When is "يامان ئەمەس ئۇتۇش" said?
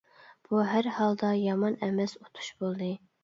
1.41-2.51